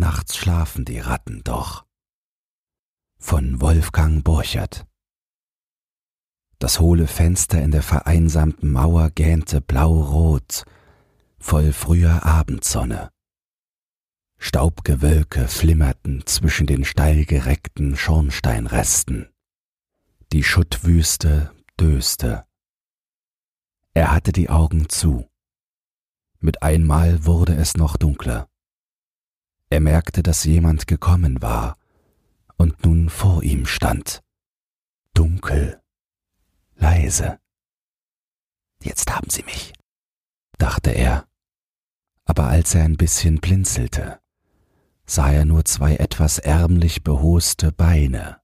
[0.00, 1.84] Nachts schlafen die Ratten doch.
[3.18, 4.86] Von Wolfgang Borchert
[6.58, 10.64] Das hohle Fenster in der vereinsamten Mauer gähnte blau-rot,
[11.38, 13.10] voll früher Abendsonne.
[14.38, 19.28] Staubgewölke flimmerten zwischen den steil gereckten Schornsteinresten.
[20.32, 22.46] Die Schuttwüste döste.
[23.92, 25.28] Er hatte die Augen zu.
[26.38, 28.49] Mit einmal wurde es noch dunkler.
[29.70, 31.78] Er merkte, dass jemand gekommen war
[32.56, 34.20] und nun vor ihm stand.
[35.14, 35.80] Dunkel,
[36.74, 37.38] leise.
[38.82, 39.72] Jetzt haben sie mich,
[40.58, 41.26] dachte er.
[42.24, 44.20] Aber als er ein bisschen blinzelte,
[45.06, 48.40] sah er nur zwei etwas ärmlich behoste Beine.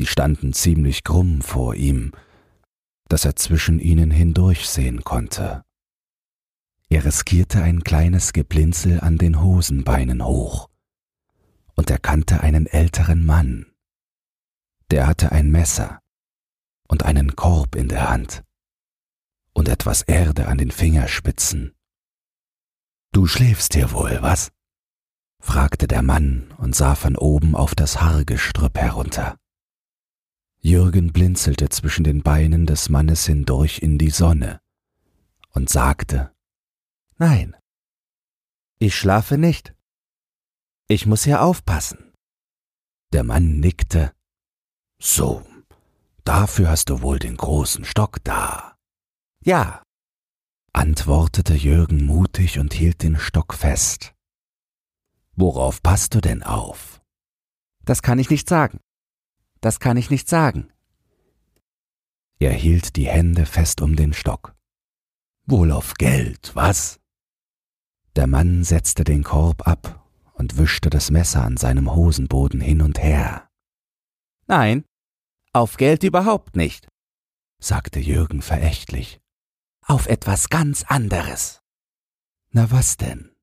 [0.00, 2.12] Die standen ziemlich krumm vor ihm,
[3.08, 5.64] dass er zwischen ihnen hindurchsehen konnte.
[6.92, 10.68] Er riskierte ein kleines Geblinzel an den Hosenbeinen hoch
[11.76, 13.72] und erkannte einen älteren Mann.
[14.90, 16.00] Der hatte ein Messer
[16.88, 18.42] und einen Korb in der Hand
[19.52, 21.76] und etwas Erde an den Fingerspitzen.
[23.12, 24.50] Du schläfst hier wohl, was?
[25.38, 29.36] fragte der Mann und sah von oben auf das Haargestrüpp herunter.
[30.58, 34.60] Jürgen blinzelte zwischen den Beinen des Mannes hindurch in die Sonne
[35.50, 36.34] und sagte
[37.20, 37.54] Nein.
[38.78, 39.74] Ich schlafe nicht.
[40.88, 42.14] Ich muss hier aufpassen.
[43.12, 44.14] Der Mann nickte.
[44.98, 45.46] So,
[46.24, 48.74] dafür hast du wohl den großen Stock da.
[49.44, 49.82] Ja,
[50.72, 54.14] antwortete Jürgen mutig und hielt den Stock fest.
[55.36, 57.02] Worauf passt du denn auf?
[57.84, 58.80] Das kann ich nicht sagen.
[59.60, 60.72] Das kann ich nicht sagen.
[62.38, 64.56] Er hielt die Hände fest um den Stock.
[65.44, 66.99] Wohl auf Geld, was?
[68.20, 73.02] Der Mann setzte den Korb ab und wischte das Messer an seinem Hosenboden hin und
[73.02, 73.48] her.
[74.46, 74.84] Nein,
[75.54, 76.86] auf Geld überhaupt nicht,
[77.60, 79.22] sagte Jürgen verächtlich.
[79.86, 81.62] Auf etwas ganz anderes.
[82.50, 83.34] Na was denn?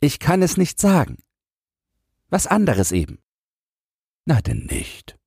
[0.00, 1.18] Ich kann es nicht sagen.
[2.30, 3.18] Was anderes eben.
[4.24, 5.18] Na denn nicht.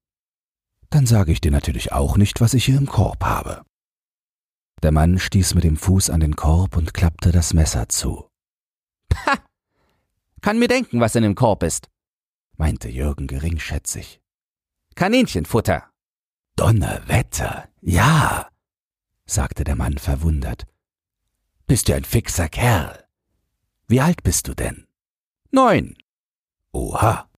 [0.90, 3.63] Dann sage ich dir natürlich auch nicht, was ich hier im Korb habe.
[4.81, 8.32] Der Mann stieß mit dem Fuß an den Korb und klappte das Messer zu.
[9.25, 9.38] Ha!
[10.41, 11.90] Kann mir denken, was in dem Korb ist,
[12.57, 14.22] meinte Jürgen geringschätzig.
[14.96, 15.90] Kaninchenfutter.
[16.56, 18.50] Donnerwetter, ja,
[19.25, 20.66] sagte der Mann verwundert.
[21.66, 23.07] Bist du ein fixer Kerl?
[23.88, 24.85] Wie alt bist du denn?
[25.52, 25.96] Neun.
[26.72, 27.29] Oha.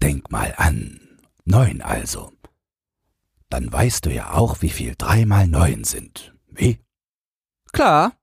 [0.00, 1.20] Denk mal an.
[1.44, 2.32] Neun also.
[3.48, 6.34] Dann weißt du ja auch, wie viel drei mal neun sind.
[6.46, 6.78] Wie?
[7.72, 8.16] Klar,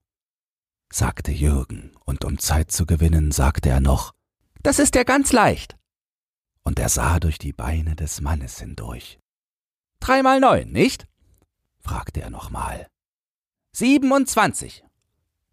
[0.91, 4.13] sagte Jürgen, und um Zeit zu gewinnen, sagte er noch
[4.63, 5.77] Das ist ja ganz leicht.
[6.63, 9.19] Und er sah durch die Beine des Mannes hindurch.
[9.99, 11.07] Dreimal neun, nicht?
[11.79, 12.87] fragte er nochmal.
[13.73, 14.83] Siebenundzwanzig.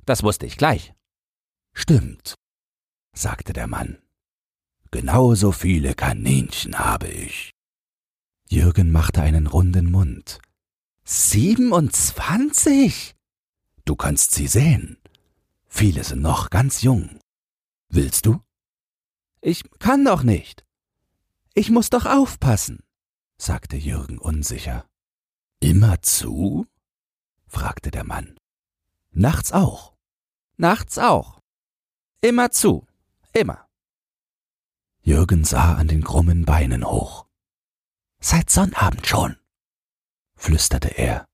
[0.06, 0.94] Das wusste ich gleich.
[1.74, 2.34] Stimmt,
[3.14, 3.98] sagte der Mann.
[4.90, 7.50] Genauso viele Kaninchen habe ich.
[8.48, 10.38] Jürgen machte einen runden Mund.
[11.04, 13.14] Siebenundzwanzig?
[13.84, 14.98] Du kannst sie sehen.
[15.74, 17.18] Viele sind noch ganz jung.
[17.88, 18.40] Willst du?
[19.40, 20.66] Ich kann doch nicht.
[21.54, 22.84] Ich muss doch aufpassen,
[23.38, 24.86] sagte Jürgen unsicher.
[25.60, 26.66] Immer zu?
[27.48, 28.38] fragte der Mann.
[29.12, 29.96] Nachts auch.
[30.58, 31.40] Nachts auch.
[32.20, 32.86] Immer zu.
[33.32, 33.66] Immer.
[35.00, 37.26] Jürgen sah an den krummen Beinen hoch.
[38.20, 39.36] Seit Sonnabend schon,
[40.36, 41.26] flüsterte er.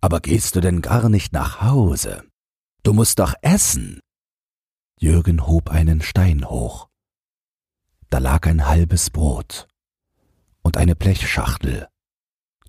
[0.00, 2.31] Aber gehst du denn gar nicht nach Hause?
[2.82, 4.00] Du musst doch essen.
[4.98, 6.88] Jürgen hob einen Stein hoch.
[8.10, 9.68] Da lag ein halbes Brot
[10.62, 11.88] und eine Blechschachtel.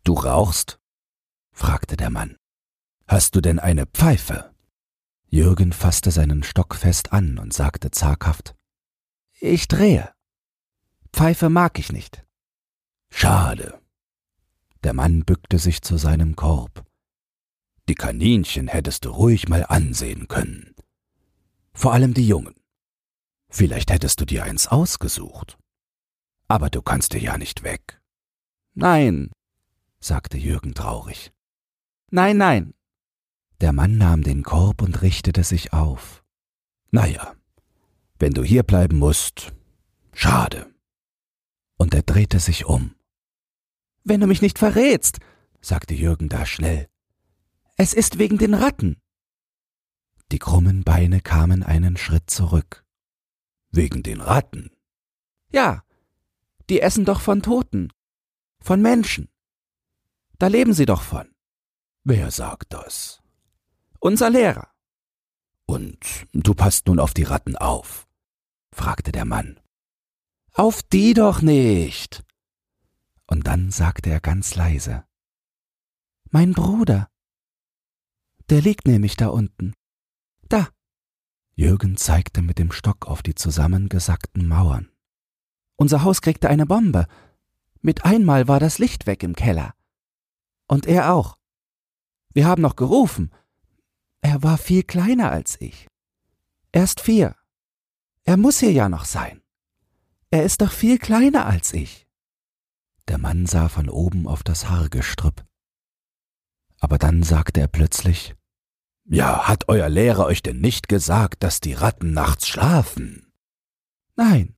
[0.03, 0.79] Du rauchst?
[1.51, 2.37] fragte der Mann.
[3.07, 4.53] Hast du denn eine Pfeife?
[5.27, 8.55] Jürgen fasste seinen Stock fest an und sagte zaghaft
[9.39, 10.13] Ich drehe.
[11.11, 12.23] Pfeife mag ich nicht.
[13.09, 13.81] Schade.
[14.83, 16.85] Der Mann bückte sich zu seinem Korb.
[17.89, 20.75] Die Kaninchen hättest du ruhig mal ansehen können.
[21.73, 22.55] Vor allem die Jungen.
[23.49, 25.57] Vielleicht hättest du dir eins ausgesucht.
[26.47, 28.01] Aber du kannst dir ja nicht weg.
[28.73, 29.31] Nein,
[29.99, 31.31] sagte Jürgen traurig.
[32.09, 32.73] Nein, nein.
[33.61, 36.23] Der Mann nahm den Korb und richtete sich auf.
[36.91, 37.33] Na ja,
[38.19, 39.53] wenn du hier bleiben musst,
[40.13, 40.73] schade.
[41.77, 42.95] Und er drehte sich um.
[44.03, 45.19] Wenn du mich nicht verrätst,
[45.61, 46.87] sagte Jürgen da schnell,
[47.83, 49.01] es ist wegen den Ratten.
[50.31, 52.85] Die krummen Beine kamen einen Schritt zurück.
[53.71, 54.71] Wegen den Ratten?
[55.51, 55.83] Ja,
[56.69, 57.91] die essen doch von Toten,
[58.61, 59.27] von Menschen.
[60.39, 61.35] Da leben sie doch von.
[62.05, 63.21] Wer sagt das?
[63.99, 64.69] Unser Lehrer.
[65.65, 68.07] Und du passt nun auf die Ratten auf?
[68.71, 69.59] fragte der Mann.
[70.53, 72.23] Auf die doch nicht.
[73.27, 75.03] Und dann sagte er ganz leise.
[76.29, 77.09] Mein Bruder.
[78.49, 79.73] Der liegt nämlich da unten.
[80.49, 80.69] Da.
[81.55, 84.89] Jürgen zeigte mit dem Stock auf die zusammengesackten Mauern.
[85.75, 87.07] Unser Haus kriegte eine Bombe.
[87.81, 89.73] Mit einmal war das Licht weg im Keller.
[90.67, 91.37] Und er auch.
[92.33, 93.31] Wir haben noch gerufen.
[94.21, 95.87] Er war viel kleiner als ich.
[96.71, 97.35] Erst vier.
[98.23, 99.41] Er muss hier ja noch sein.
[100.31, 102.07] Er ist doch viel kleiner als ich.
[103.07, 105.45] Der Mann sah von oben auf das Haargestrüpp.
[106.83, 108.35] Aber dann sagte er plötzlich,
[109.05, 113.31] Ja, hat euer Lehrer euch denn nicht gesagt, dass die Ratten nachts schlafen?
[114.17, 114.57] Nein,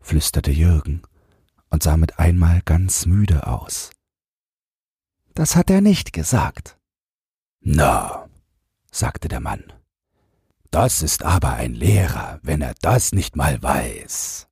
[0.00, 1.02] flüsterte Jürgen
[1.68, 3.90] und sah mit einmal ganz müde aus.
[5.34, 6.78] Das hat er nicht gesagt.
[7.60, 8.26] Na,
[8.90, 9.70] sagte der Mann,
[10.70, 14.48] das ist aber ein Lehrer, wenn er das nicht mal weiß.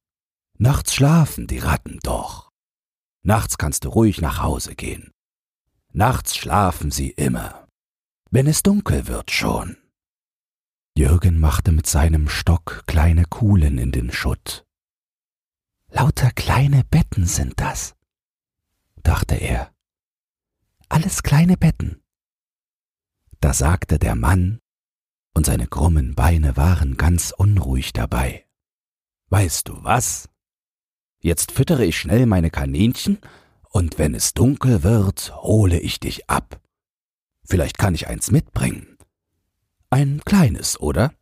[0.58, 2.50] Nachts schlafen die Ratten doch.
[3.22, 5.11] Nachts kannst du ruhig nach Hause gehen.
[5.92, 7.68] Nachts schlafen sie immer.
[8.30, 9.76] Wenn es dunkel wird schon.
[10.96, 14.66] Jürgen machte mit seinem Stock kleine Kuhlen in den Schutt.
[15.88, 17.94] Lauter kleine Betten sind das,
[19.02, 19.74] dachte er.
[20.88, 22.02] Alles kleine Betten.
[23.40, 24.60] Da sagte der Mann,
[25.34, 28.46] und seine krummen Beine waren ganz unruhig dabei.
[29.28, 30.28] Weißt du was?
[31.20, 33.18] Jetzt füttere ich schnell meine Kaninchen,
[33.72, 36.60] und wenn es dunkel wird, hole ich dich ab.
[37.44, 38.98] Vielleicht kann ich eins mitbringen.
[39.90, 41.12] Ein kleines, oder?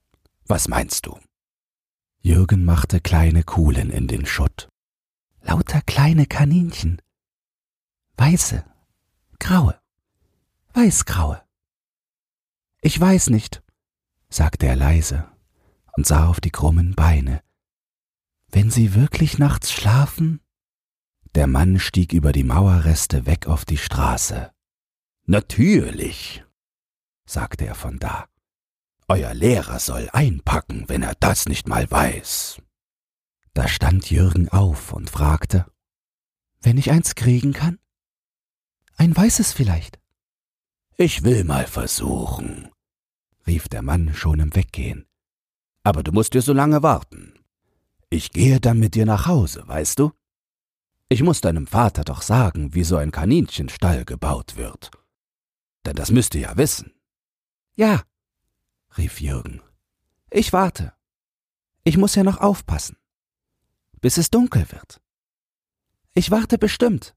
[0.47, 1.19] Was meinst du?
[2.21, 4.69] Jürgen machte kleine Kuhlen in den Schutt.
[5.43, 7.01] Lauter kleine Kaninchen.
[8.17, 8.65] Weiße,
[9.39, 9.81] graue,
[10.75, 11.43] weißgraue.
[12.83, 13.63] Ich weiß nicht,
[14.29, 15.31] sagte er leise
[15.97, 17.43] und sah auf die krummen Beine,
[18.49, 20.41] wenn Sie wirklich nachts schlafen?
[21.35, 24.51] Der Mann stieg über die Mauerreste weg auf die Straße.
[25.27, 26.45] Natürlich,
[27.25, 28.27] sagte er von da.
[29.07, 32.61] Euer Lehrer soll einpacken, wenn er das nicht mal weiß.
[33.55, 35.67] Da stand Jürgen auf und fragte,
[36.61, 37.79] Wenn ich eins kriegen kann?
[38.97, 39.99] Ein weißes vielleicht.
[40.97, 42.71] Ich will mal versuchen,
[43.47, 45.07] rief der Mann schon im Weggehen.
[45.83, 47.35] Aber du musst dir so lange warten.
[48.11, 50.13] Ich gehe dann mit dir nach Hause, weißt du?
[51.13, 54.93] Ich muss deinem Vater doch sagen, wie so ein Kaninchenstall gebaut wird.
[55.85, 56.95] Denn das müsst ihr ja wissen.
[57.75, 58.05] Ja,
[58.97, 59.61] rief Jürgen.
[60.31, 60.93] Ich warte.
[61.83, 62.97] Ich muss ja noch aufpassen.
[64.01, 65.03] Bis es dunkel wird.
[66.15, 67.17] Ich warte bestimmt.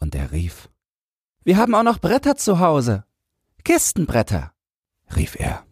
[0.00, 0.68] Und er rief,
[1.44, 3.04] Wir haben auch noch Bretter zu Hause.
[3.62, 4.52] Kistenbretter,
[5.14, 5.64] rief er.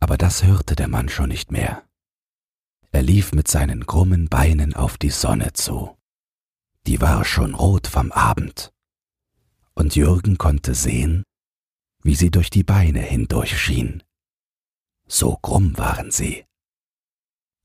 [0.00, 1.88] Aber das hörte der Mann schon nicht mehr.
[2.94, 5.98] Er lief mit seinen krummen Beinen auf die Sonne zu.
[6.86, 8.72] Die war schon rot vom Abend.
[9.74, 11.24] Und Jürgen konnte sehen,
[12.04, 14.04] wie sie durch die Beine hindurch schien.
[15.08, 16.46] So krumm waren sie.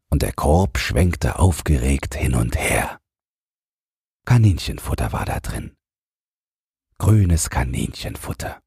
[0.10, 3.00] Und der Korb schwenkte aufgeregt hin und her.
[4.25, 5.75] Kaninchenfutter war da drin.
[6.98, 8.60] Grünes Kaninchenfutter.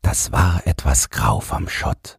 [0.00, 2.18] Das war etwas grau vom Schott.